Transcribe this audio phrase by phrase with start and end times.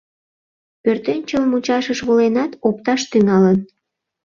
[0.83, 3.57] Пӧртӧнчыл мучашыш воленат, опташ тӱҥалын.